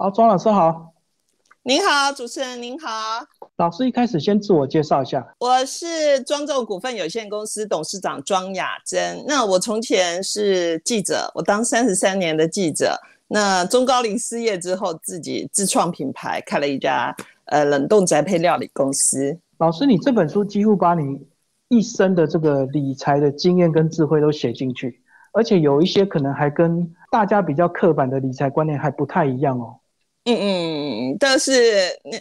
[0.00, 0.92] 好，庄老师好。
[1.64, 2.88] 您好，主持人您好。
[3.56, 5.34] 老师一开始先自我介绍一下。
[5.40, 9.24] 我是庄重股份有限公司董事长庄雅珍。
[9.26, 12.96] 那我从前是记者，我当三十三年的记者。
[13.26, 17.12] 那中高龄失业之后，自己自创品牌，开了一家
[17.46, 19.36] 呃冷冻宅配料理公司。
[19.56, 21.26] 老师，你这本书几乎把你
[21.66, 25.02] 一生的这个理财的经验跟智慧都写进去，
[25.32, 29.74] 而且有一些可能还跟大家比较刻板的理财观念还不太一样哦。
[30.36, 32.20] 嗯嗯，但是逆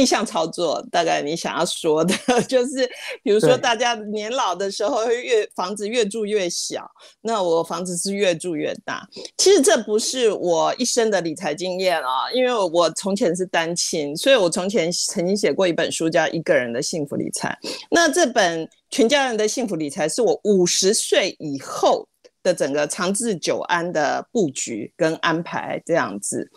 [0.00, 2.14] 逆向操作，大概你想要说的
[2.48, 2.88] 就是，
[3.22, 6.88] 比如说大家年老的时候，越房子越住越小，
[7.20, 9.06] 那我房子是越住越大。
[9.36, 17.58] 其实这不是我一生的理财经验啊，因为我从前是单亲，所以我从前曾经写过一本书叫《一个人的幸福理财》。
[17.90, 22.06] 那这本《全家人的幸福理财》是我五十岁以后
[22.42, 26.50] 的整个长治久安的布局跟安排这样子。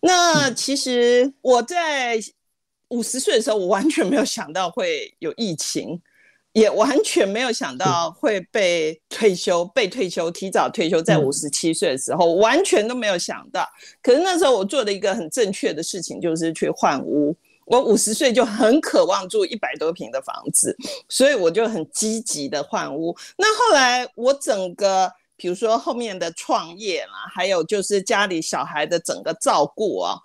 [0.00, 2.18] 那其实我在
[2.88, 6.00] 五十岁的时候，我完全没有想到会有疫情，
[6.52, 13.66] 也完全没有想到会被退休、被退休、提早退休，在五十七岁的时候，完全都没有想到。
[14.02, 17.34] 可是那时候我做了一个很正确的事情，就是去换屋。
[17.64, 20.76] 我五十岁就很渴望住一百多平的房子，
[21.08, 23.16] 所以我就很积极的换屋。
[23.36, 25.12] 那后来我整个。
[25.38, 30.16] 比如说后面的创业啦，还有就是家里小孩的整个照顾啊，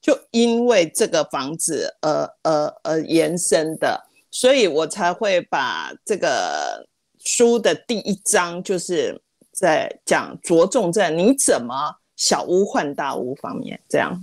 [0.00, 6.84] 就因为这个房子而而而延伸的，所以我才会把这个
[7.20, 9.22] 书的第一章就是
[9.52, 11.74] 在讲着重在你怎么
[12.16, 13.78] 小屋换大屋方面。
[13.88, 14.20] 这样，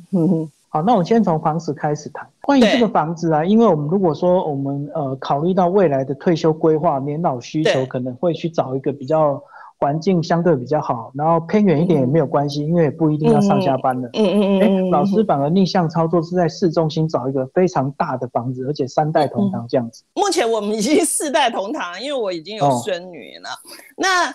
[0.68, 2.30] 好，那我先从房子开始谈。
[2.42, 9.42] 关于这个房子啊，因为我们如果说我们呃考虑到未来的退休规划、年老需求，可能会去找一个比较。
[9.84, 14.08] 环境相对比较好，然后偏远一点也没有关系，因为也不一定要上下班的。
[14.14, 14.90] 嗯嗯嗯。
[14.92, 20.06] 老师反而逆向操作，是在市中心找一个非常大的房子，而且三代同堂这样子。
[20.14, 23.50] 目前我们已经四代同堂，因为我已经有孙女了。
[23.98, 24.30] 那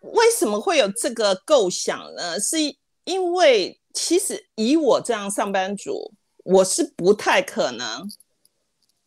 [0.00, 2.40] 为什么会有这个构想呢？
[2.40, 2.56] 是
[3.04, 6.12] 因为其实以我这样上班族，
[6.44, 7.86] 我是不太可能。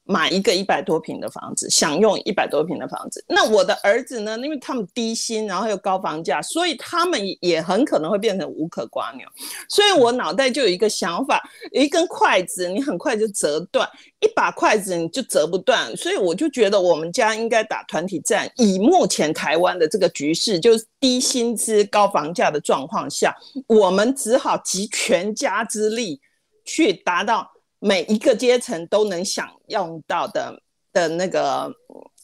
[0.07, 3.23] 买一个一百多平的房子，享用一百多平的房子。
[3.27, 4.37] 那我的儿子呢？
[4.39, 9.27] 因为他们低薪，然后又高房价，所以他们也很可能会变成无可刮牛。
[9.67, 11.41] 所以我脑袋就有一个想法：
[11.71, 13.87] 一根筷子你很快就折断，
[14.21, 15.95] 一把筷子你就折不断。
[15.97, 18.49] 所以我就觉得我们家应该打团体战。
[18.55, 23.35] 以目前台湾的这个局势，就是低薪资、高房价的状况下，
[23.67, 26.21] 我们只好集全家之力
[26.63, 27.51] 去达到。
[27.79, 30.61] 每一个阶层都能享用到的
[30.91, 31.71] 的那个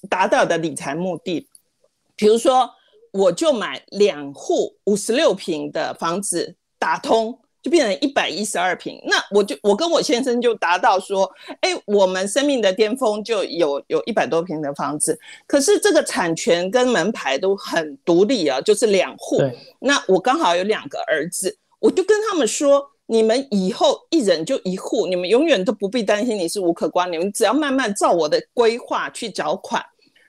[0.10, 1.48] 达到的理财目的，
[2.16, 2.70] 比如说，
[3.12, 9.00] 我就买两户五十六平的房子，打通就变成一百一十二平。
[9.06, 11.32] 那我就我跟我先生就达到说，
[11.62, 15.20] 哎，我们生命的巅峰就有有一百多平的房子。
[15.46, 19.40] 可是这个产权跟门牌都很独立啊，就是两户。
[19.80, 22.90] 那我刚好有两个儿子，我就跟他们说。
[23.14, 29.80] 你们以后一人就一户，你们永远都不必担心你是无可刮你们只要慢慢照我的规划去缴款，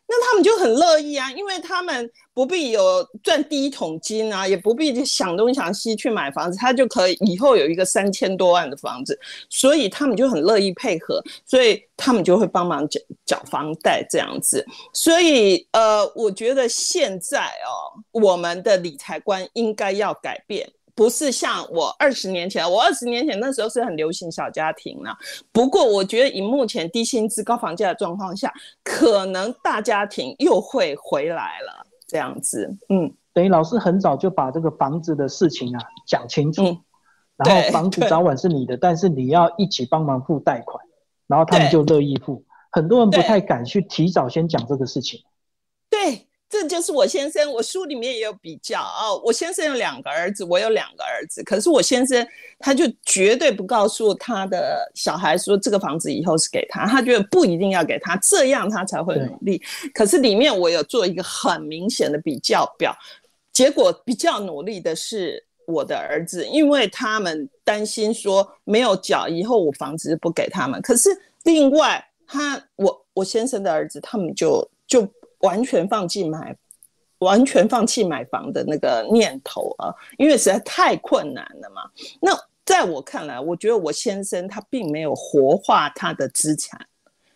[0.07, 9.19] 那他们就很乐意啊，因为他们不必有赚第一桶金啊，也不必想东想西去买房子，他就可以以后有一个三千多万的房子，
[9.49, 14.63] 所以他们就很乐意配合，所以他们就会帮忙缴缴房贷这样子。
[14.93, 20.71] 所以呃，我觉得现在哦，我们的理财观应该要改变。
[20.95, 25.17] 不是像我二十年前，我二十年前那时候是很流行小家庭了。
[25.53, 31.87] 不过我觉得以目前低薪资、高房价的状况下，可能大家庭又会回来了。
[32.07, 36.63] 这样子，嗯，等于老师很早就把这个房子的事情啊讲清楚，
[37.37, 40.85] 然后房子早晚是你的，但是你要一起帮忙付贷款，
[41.27, 42.45] 然后他们就乐意付。
[42.71, 45.23] 很多人不太敢去提早先讲这个事情。
[45.89, 46.29] 对。
[46.55, 49.21] 这就是我先生，我书里面也有比较哦。
[49.25, 52.25] 我先生有两个儿子，我有两个儿子，可是我先生
[52.61, 59.61] 他就绝对不告诉他的小孩说这个房子以后是给他，他觉得不一定要给他，这样他才会努力。
[59.93, 62.97] 可是里面我有做一个很明显的比较表，
[63.53, 70.81] 结果比较努力的是我的儿子，因为他们担心说没有缴以后我房子不给他们。
[70.83, 71.11] 可是
[71.43, 75.05] 另外他我我先生的儿子他们就就。
[75.41, 76.57] 完全放弃买，
[77.19, 81.83] 完全放弃买房的那个念头啊，因为实在太困难了嘛。
[82.21, 82.31] 那
[82.65, 86.81] 在我看来，我觉得我先生他并没有活化他的资产，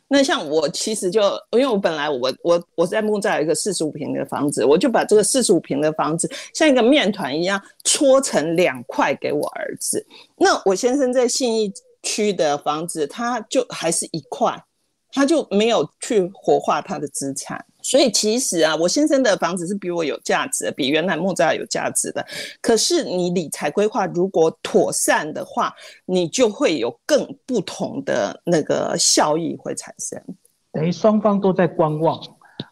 [0.09, 10.07] 那像我其实就因为我本来我我我在木栅有一个四十五平的房子，我就把这个四十五平的房子像一个面团一样搓成两块给我儿子。
[10.37, 11.73] 那我先生在信义
[12.03, 14.63] 区的房子，他就还是一块。
[15.11, 22.27] 他就没有去活化他的资产，所以其实啊，我先生的房子是比我有价值的，比原来木栅有价值的。
[22.61, 25.73] 可是你理财规划如果妥善的话，
[26.05, 30.21] 你就会有更不同的那个效益会产生。
[30.73, 32.21] 等于双方都在观望，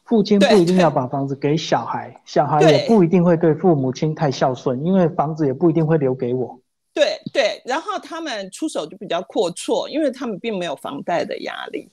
[0.05, 6.61] 父亲不一定要把房子给小孩，小孩也不一定会对父母亲太孝顺，因为房子也不一定会留给我。
[6.93, 11.89] 对对，然后他们出手就比较阔绰，因为他们并没有房贷的压力。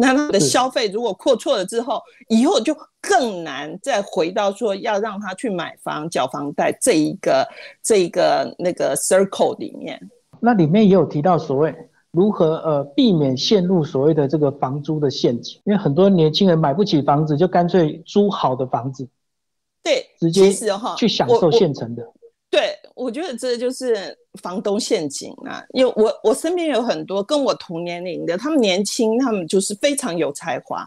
[0.00, 7.44] 那他的消费如果扩错了之后，以后就更难再回到说要让他去买房、缴房贷这一个、
[7.82, 10.00] 这一个那个 circle 里面。
[10.38, 11.74] 那里面也有提到所谓
[12.12, 19.08] 如何呃避免陷入所谓的这个房租的陷阱，因为很多年轻人买不起房子，就干脆租好的房子，
[19.82, 20.52] 对，直接
[20.96, 22.08] 去享受现成的。
[22.50, 25.62] 对，我觉得这就是房东陷阱啊！
[25.74, 30.86] 因为我我身边有很多跟我同年龄的，他们年轻，他们就是非常有才华，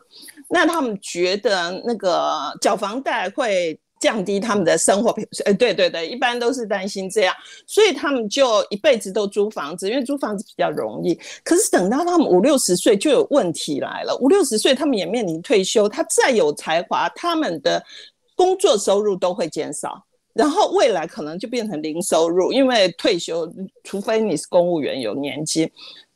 [0.50, 7.36] 那他们觉得那个缴房贷会降低他们的生活品质，哎，对对对，一般都是担心这样，
[7.68, 11.13] 所以他们就一辈子都租房子，因为租房子比较容易。
[11.44, 14.18] 可是等到他们五六十岁，就有问题来了。
[14.19, 17.84] 五六十岁，他们也面临退休，他再有才华，他们的
[18.36, 20.04] 工作收入都会减少。
[20.33, 23.51] 然后未来可能就变成零收入，因为退休，
[23.83, 25.69] 除非你是公务员有年金，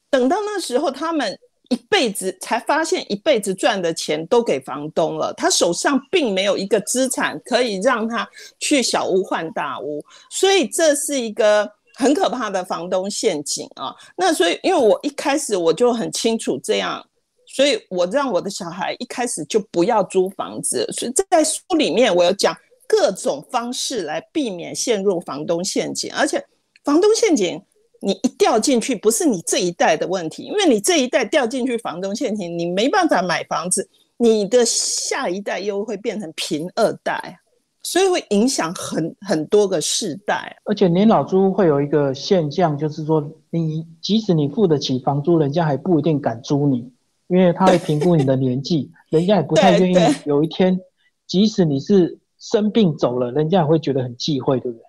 [0.10, 1.38] 等到那时候他们
[1.70, 8.28] 一辈子才发现一辈子赚的钱都给房东了，他手上并没有一个资产可以让他
[8.60, 13.94] 去小屋换大屋，所以这是一个很可怕的房东陷阱啊。
[14.16, 17.06] 那所以因为我一开始我就很清楚这样，
[17.48, 22.56] 所以我让我的小孩一开始就不要租房子，所以在书里面我有讲。
[22.88, 26.44] 各种方式来避免陷入房东陷阱，而且
[26.84, 27.62] 房东陷阱
[28.02, 37.40] 你一掉进去，不是你这一代的问题，因为你这一代掉进去房东陷阱，你没办法买房子，你的下一代又会变成贫二代，
[37.82, 40.56] 所以会影响很很多个世代。
[40.66, 46.92] 而且年老租会有一个现象，就是说你即使你付得起房租，人家还不一定敢租你，
[47.28, 50.80] 因为他会评估你的年纪， 人家也不太愿意有一天，
[51.26, 52.20] 即使你是。
[52.52, 54.86] 生病走了，人家也会觉得很忌讳，对不对？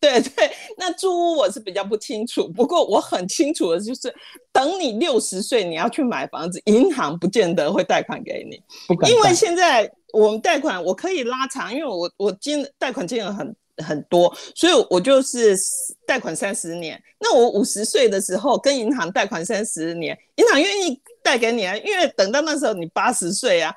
[0.00, 4.14] 对对，那租屋我是比较不清楚，不过我很清楚的就是，
[4.52, 8.60] 等你六十岁你要去买房子，银行不见得会贷款给你，
[9.08, 15.56] 因为现在我们贷款我可以拉长，因为我我金贷款金额很很多，所以我就是
[16.06, 17.00] 贷款三十年。
[17.20, 23.74] 那我五十岁的时候跟银行贷款三十年，银行愿意贷给你啊，因为等到那时候你八十岁啊。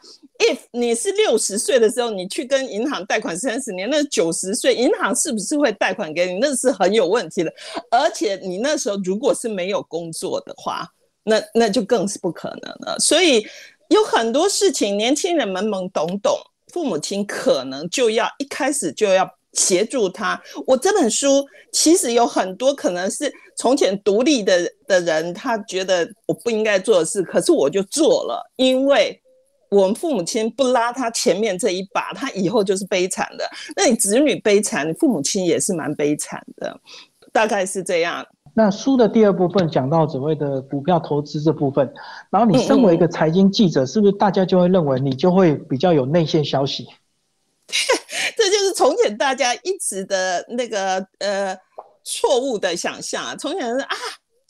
[0.49, 6.39] If 你是六十岁的时候，你去跟银行贷款三十年，那九十岁银行是不是会贷款给你？
[6.39, 7.53] 那是很有问题的。
[7.91, 10.87] 而且你那时候如果是没有工作的话，
[11.23, 12.97] 那那就更是不可能了。
[12.99, 13.45] 所以
[13.89, 16.35] 有很多事情，年轻人懵懵懂懂，
[16.73, 20.41] 父母亲可能就要一开始就要协助他。
[20.65, 29.20] 我这本书其实有很多可能是从前独立的的人，他觉得我不应该做的事，可是我就做了，因为。
[29.71, 33.49] 我们父母亲不拉他前面这一把，他以后就是悲惨的。
[33.73, 36.77] 那你子女悲惨，你父母亲也是蛮悲惨的，
[37.31, 38.25] 大概是这样。
[38.53, 41.89] 那书的第二部分讲到所谓的股票投资这部分，
[42.29, 46.85] 然后你身为一个财经记者，是不是大家就会认为你就会比较有内线消息？
[48.35, 51.57] 这就是从前大家一直的那个呃
[52.03, 53.95] 错误的想象啊，从前是啊。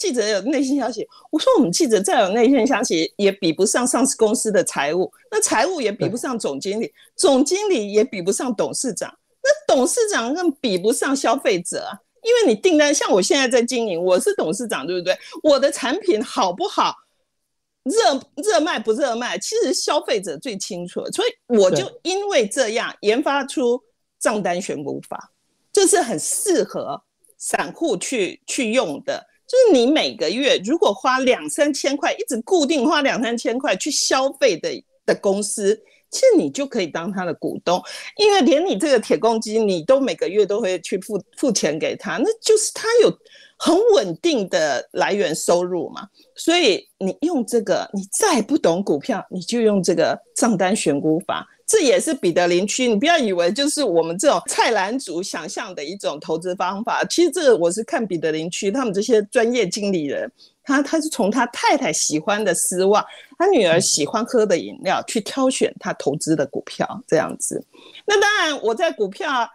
[0.01, 11.93] 记者有内线消息，我说我们记者再有内线消息，也比不上上市公司的财务，那财务也比不上总经理，总经理也比不上董事长，那董事长更比不上消费者啊！
[12.23, 15.15] 因为你订单，像我现在在经营，我是董事长，对不对？
[15.43, 16.95] 我的产品好不好，
[17.83, 23.79] 热热卖不热卖，其实消费者最清楚，所以我就因为这样研发出
[24.19, 25.31] 账单选股法，
[25.71, 27.03] 这是很适合
[27.37, 29.27] 散户去去用的。
[29.51, 35.75] 就是你每个月如果花两三千块，一直固定花两三千块去消费的的公司，
[36.09, 37.83] 其实你就可以当他的股东，
[38.15, 43.11] 因为连你这个铁公鸡，你都每个月都会去付付钱给他，那就是他有
[43.57, 46.07] 很稳定的来源收入嘛。
[46.33, 51.45] 所以你用这个，你再不懂股票，你就用这个账单选股法。
[51.71, 57.01] 这也是彼得林区，你不要以为就是我们这种菜篮族想象的一种投资方法。
[57.09, 60.29] 其实这个我是看彼得林区他们这些专业经理人，
[60.65, 63.05] 他他是从他太太喜欢的丝袜，
[63.37, 67.65] 他女儿喜欢喝的饮料去挑选他投资的股票这样子。
[68.05, 69.49] 那当然我在股票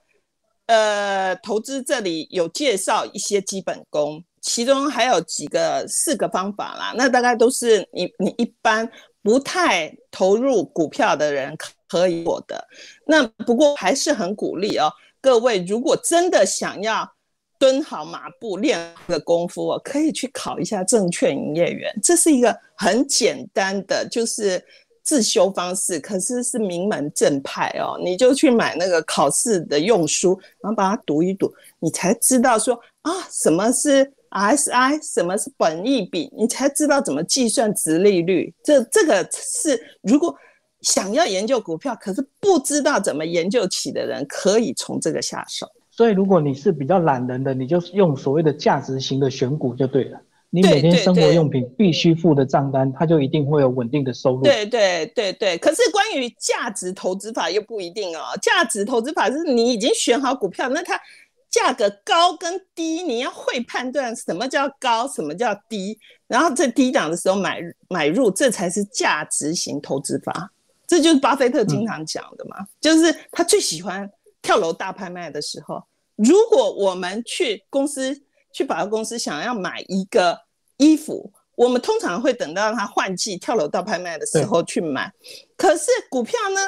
[0.68, 4.25] 呃投资这里有介绍一些基本功。
[4.42, 8.88] 其中还有几个四个方法啦，那大概都是你你一般
[9.20, 11.52] 不太投入股票的人
[11.88, 12.66] 可以我的。
[13.06, 17.10] 那不过还是很鼓励哦，各位如果真的想要
[17.58, 24.62] 蹲好马步练个功夫哦，可以去考一下证券营业员，这是一个很简单的就是
[25.02, 27.98] 自修方式，可是是名门正派哦。
[28.02, 34.12] 你就去买那个考试的用书，然后把它读一读，你才知道说啊什么是。
[34.28, 36.30] SI，什么是本益比？
[36.36, 38.52] 你才知道怎么计算值利率。
[38.62, 40.36] 这这个是如果
[40.86, 45.66] 想要研究股票，可是不知道怎么研究起的人，可以从这个下手。
[45.90, 50.20] 所以如果你是比较懒人的，你就用所谓的价值型的选股就对了。
[50.48, 54.42] 你每天生活用品必须付的账单，它就一定会有稳定的收入。
[54.42, 55.58] 对对对对。
[55.58, 58.22] 可是关于价值投资法又不一定哦。
[58.40, 60.98] 价值投资法是你已经选好股票，那它。
[61.48, 70.50] 价格高跟低，你要会判断什么叫高，什么叫低，然后在低档的时候买买入，这才是价值型投资法。
[70.86, 75.82] 这就是巴菲特经常讲的嘛，就是他最喜欢跳楼大拍卖的时候。
[76.16, 78.16] 如果我们去公司
[78.52, 80.38] 去百货公司想要买一个
[80.76, 85.12] 衣服，我们通常会等到它换季跳楼大拍卖的时候去买。
[85.56, 86.60] 可是股票呢，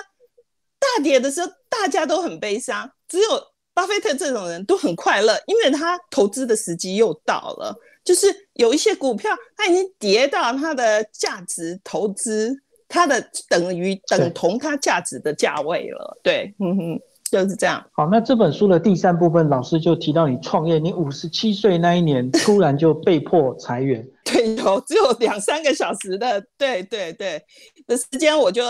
[0.79, 3.29] 大跌的时候大家都很悲伤，只有。
[3.75, 7.73] 巴菲特这种人都很快乐，因为他投资的时机又到了。
[8.03, 16.19] 就是有一些股票，它已经跌到它的价值投资，它的等于等同它价值的价位了。
[16.23, 17.85] 对，嗯哼，就是这样。
[17.93, 27.43] 好，那这本书的第三部分，老师就提到你创业，你五十七岁那一年 突然就被迫裁员，对，有只有两三个小时的，对对对
[27.87, 28.63] 的时间，我就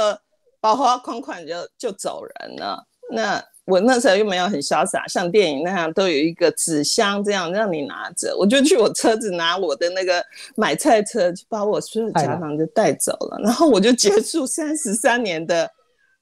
[0.60, 2.84] 包花款款就就走人了。
[3.12, 3.42] 那。
[3.68, 10.24] 我那时候又没有很潇洒，像电影那样都有一个纸箱这样让你拿着，我就去我车子拿我的那个
[10.56, 15.70] 买菜车，就把我所有家当就带走了，然后我就结束三十三年的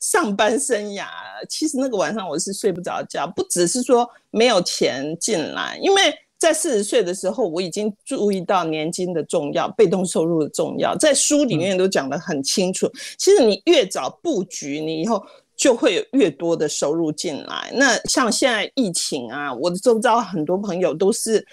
[0.01, 1.07] 上班生涯。
[1.49, 12.91] 其实那个晚上我是睡不着觉，不只是说没有钱进来，因为在四十岁的时候我已经注意到年金的重要，被动收入的重要，在书里面都讲得很清楚。
[13.17, 15.25] 其实你越早布局，你以后。
[15.57, 17.73] 就会有越多的收入进来。
[17.75, 21.45] 那像现在疫情啊，我的周遭很多朋友都是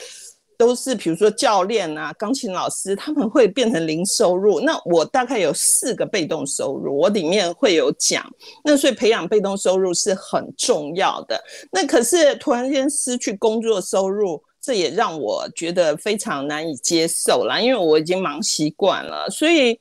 [0.58, 4.60] 都是，比如说教练啊、钢琴老师，他们会变成零收入。
[4.60, 8.30] 那我大概有四个被动收入，我里面会有讲。
[8.64, 11.42] 那所以培养被动收入是很重要的。
[11.72, 19.80] 那可是突然间失去工作收入，这也让我觉得非常难以接受啦，因为我已经忙习惯了，所以。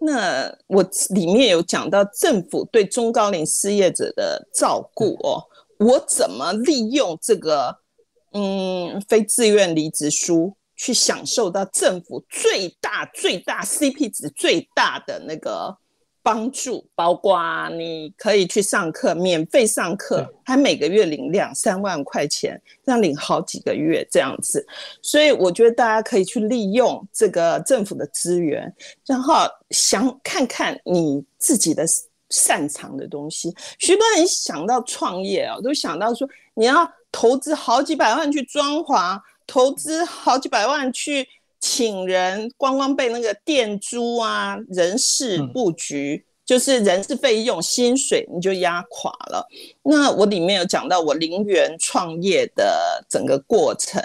[0.00, 5.44] 那我里面有讲到政府对中高龄失业者的照顾哦，
[5.78, 7.78] 我怎么利用这个
[8.32, 15.76] 嗯非自愿离职书去享受到政府最大最大 CP 值最大的那个。
[16.22, 24.66] 帮助，包括你可以去上课，免费上课，还每个月领两三万块钱，这样领好几个月这样子。
[25.00, 28.70] 所以我觉得大家可以去利用这个政府的资源，
[29.06, 31.84] 然后想看看你自己的
[32.28, 33.54] 擅长的东西。
[33.78, 41.26] 许多人想到创业啊，都想到说你要投资好几百万去装潢，投资好几百万去。
[41.60, 49.46] 请人光光被那个店租啊、人事布局，就是人事费用、薪水，你就压垮了。
[49.82, 54.02] 那我里面有讲到我零元创业的整个过程，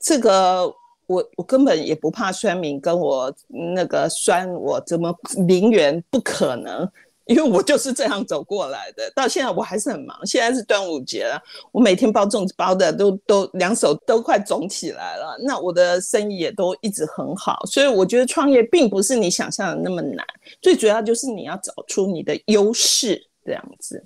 [0.00, 0.66] 这个
[1.06, 3.32] 我我根本也不怕酸民跟我
[3.74, 5.14] 那个酸我怎么
[5.46, 6.90] 零元不可能。
[7.28, 10.26] 因为我就是这样走过来的，到现在我还是很忙。
[10.26, 15.36] 现在是端午节了，我每天包粽子包的都都两手都快肿起来了。
[15.44, 20.26] 那我的生意也都一直很好，所以我觉得创业并不是你想象的那么难。
[20.60, 24.04] 最主要就是你要找出你的优势这样子。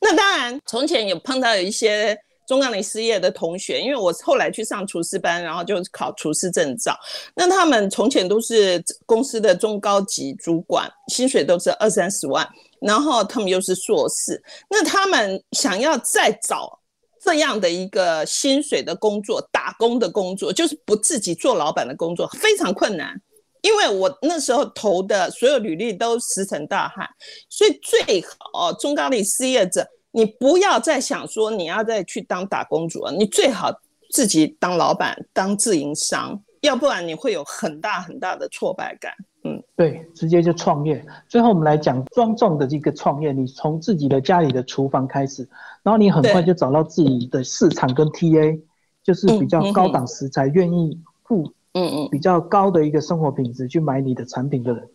[0.00, 2.18] 那当然，从前有碰到有一些。
[2.46, 6.96] 中高龄失业的同学，因为我后来去上厨师班，然后就考厨师证照。
[7.34, 12.48] 那他们从前都是公司的中高级主管，薪水都是二三十万，
[12.80, 16.80] 然后他们又是硕士，那他们想要再找
[17.22, 23.20] 这样的一个薪水的工作，打工的工作，就是不自己做老板的工作，非常困难。
[23.62, 27.08] 因为我那时候投的所有履历都石沉大海，
[27.48, 28.22] 所以最
[28.52, 33.68] 好中高龄失业者，你不要再想说你要再去当打工族了，你最好
[34.10, 39.12] 自己当老板、当自营商，要不然你会有很大很大的挫败感。
[39.42, 41.04] 嗯，对，直接就创业。
[41.28, 45.46] 最后我们来讲庄重的这个创业，你从自己的家里的厨房开始，
[45.82, 48.58] 然后你很快就找到自己的市场跟 TA，
[49.02, 54.88] 就是比较高档食材，愿意付嗯嗯比较高的一个生活品质去买你的产品的人。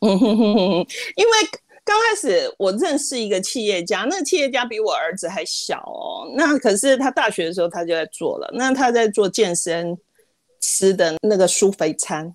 [0.00, 0.62] 嗯哼哼哼，
[1.14, 1.32] 因为
[1.86, 9.96] 刚开始我认识一个企业家，那个企业家比我儿子还小哦，那可是他大学的时候他就在做了，那他在做健身
[10.60, 12.34] 吃的那个舒肥餐。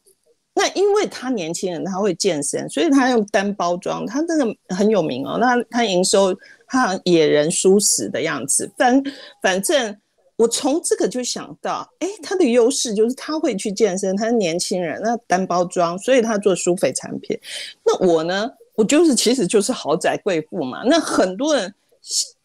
[0.53, 5.37] 那因为他年轻人，他会健身，所以他用单包装，他这个很有名哦。
[5.37, 6.33] 那他营收，
[6.67, 8.71] 他野人舒适的样子。
[8.77, 9.03] 反
[9.41, 9.97] 反正
[10.37, 17.37] 我从这个就想到，哎，他的优势就是他会去健身，他是年轻人，那单包装，所以他做舒肥产品。
[17.85, 20.81] 那我呢，我就是其实就是豪宅贵妇嘛。
[20.85, 21.73] 那很多人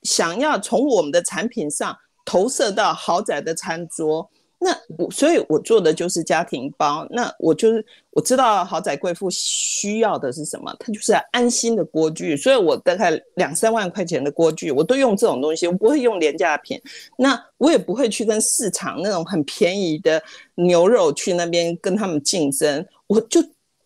[0.02, 4.28] 想要从我们的产品上投射到豪宅的餐桌。
[4.58, 7.06] 那我，所以我做的就是家庭包。
[7.10, 12.34] 那我就是我知道豪宅贵妇需要的是什么，它就是安心的锅具。
[12.34, 16.80] 所以我大概两三万块钱的锅具，我都用这种东西，我不会用廉价品。
[17.18, 20.20] 那我也不会去跟市场那种很便宜的
[20.54, 22.84] 牛肉去那边跟他们竞争。
[23.08, 23.44] 我就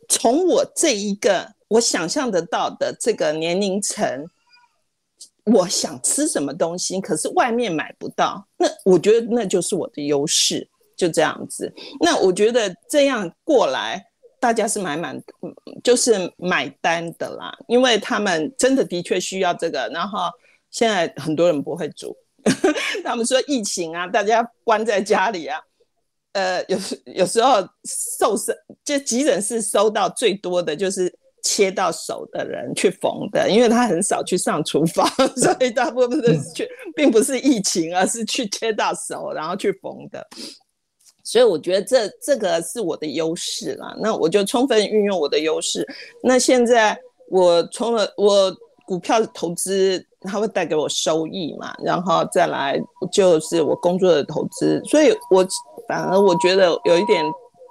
[0.09, 4.27] 从我这一个我想象得到的这个年龄层。
[5.45, 11.73] 我想吃什么东西，可是外面买不到，那我觉得那就是我的优势，就这样子。
[11.99, 14.05] 那我觉得这样过来，
[14.39, 15.21] 大家是买满，
[15.83, 19.89] 就是买单的啦，因为他们真的的确需要这个。
[19.89, 20.29] 然后
[20.71, 22.15] 现在很多人不会煮，
[23.03, 25.59] 他们说疫情啊，大家关在家里啊，
[26.33, 27.67] 呃，有有时候
[28.19, 31.13] 受伤，就急诊室收到最多的就是。
[31.43, 35.07] 切到手的人去缝的，因为他很少去上厨房，
[35.37, 40.27] 所以大部分的去并不是疫情，而是去切到手然后去缝的。
[41.23, 45.87] 所以我觉得这这个是我的优势啦，那我就充分运用我的优势。
[46.23, 48.55] 那现在我充了我
[48.87, 52.81] 股票投资，它会带给我收益嘛，然后再来
[53.13, 55.47] 就是我工作的投资，所以我
[55.87, 57.25] 反而我觉得有一点。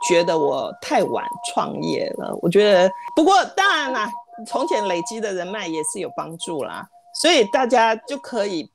[0.08, 4.10] 觉得我太晚创业了，我觉得不过当然啦，
[4.48, 6.88] 从前累积的人脉也是有帮助啦，
[7.22, 8.70] 所以大家就可以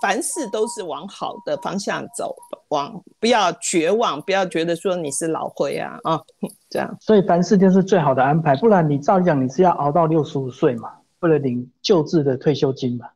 [0.00, 2.36] 凡事都是往好的方向走，
[2.68, 6.20] 往不要绝望，不要觉得说你是老灰啊啊
[6.70, 13.06] 这样，所以凡事就是最好的安排，不然你照讲你是要熬到六十五岁嘛，为了领救治的退休金嘛。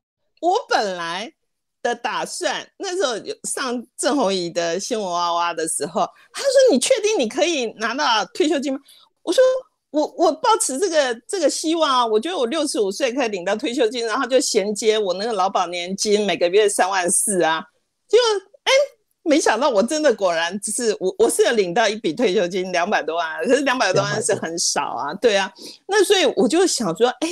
[0.40, 1.33] 我本来。
[1.82, 3.14] 的打算，那时候
[3.44, 8.78] 上郑红怡的新闻娃娃的时候，他说：“你确定你可以拿到退休金吗？”
[9.22, 9.42] 我说
[9.90, 17.62] ：“我我抱持这个这个希望啊，我觉得我六十五岁可以领到退休金，然后就衔接我那个劳保年金，每个月三万四啊。”
[18.08, 18.18] 就
[18.64, 18.72] 哎，
[19.22, 25.52] 没想到我真的果然只是我我是有领到一笔退休金两百多万，可是两百多万是很少啊，对啊。
[25.86, 27.28] 那所以我就想说，哎。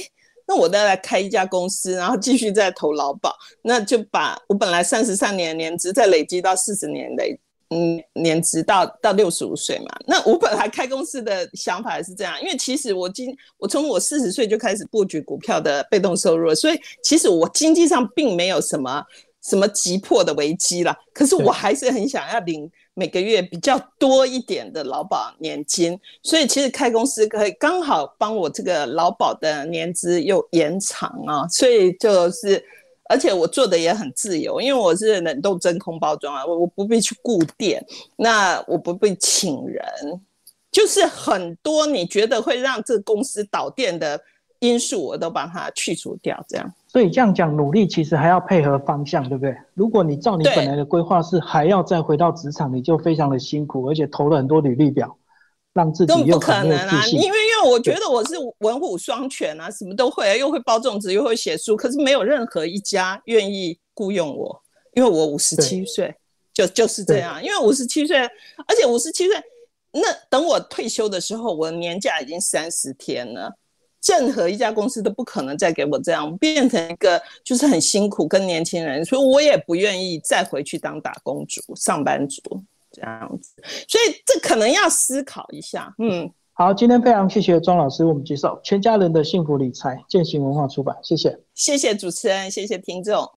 [0.46, 7.38] 那我再来开一家公司，然后继续再投劳保，那就把我本来三十三年年资再累积到四十年累，
[7.70, 9.86] 嗯，年资到到六十五岁嘛。
[10.06, 19.04] 那我本来开公司的想法是这样，因为其实我今我从我四十岁就开始布局股票的被动收入，所以其实我经济上并没有什么
[19.48, 20.96] 什么急迫的危机了。
[21.12, 22.70] 可是我还是很想要领。
[22.98, 32.64] 每个月比较多一点的劳保年金，所以其实开公司可以刚好帮我这个劳保的年资又延长啊，所以就是，
[33.10, 37.84] 而且我做的也很自由，因为我是冷冻真空包装啊，我我不必去雇店，
[38.16, 39.84] 那我不必请人，
[40.72, 44.18] 就是很多你觉得会让这公司倒店的
[44.60, 46.72] 因素，我都把它去除掉，这样。
[46.96, 49.54] 所以这样讲，努力其实还要配合方向，对不对？
[49.74, 55.14] 如果你照你本来的规划是还要再回到职场，你就非常的辛苦，而且投了很多履历表，
[55.74, 57.06] 让自己又不可能啊！
[57.08, 64.62] 因为因为我觉得我是文武双全啊，什么都会，又会包粽子，又会写书，可是没有任何一家愿意雇佣我，
[64.94, 66.14] 因为我五十七岁，
[66.54, 67.44] 就就是这样。
[67.44, 69.36] 因为五十七岁，而且五十七岁，
[69.92, 73.54] 那等我退休的时候，我年假已经三十天了。
[74.08, 82.40] 任何一家公司都不可能再给我这样变成一个，就是很辛苦跟年轻人，所以我也不愿意再回去当打工族、上班族
[82.92, 83.52] 这样子。
[83.88, 85.94] 所以这可能要思考一下。
[85.98, 93.28] 嗯，好，今天非常谢谢庄老师为我们介绍全家人的幸福理财，践行文化出版，谢谢，谢谢主持人，谢谢听众。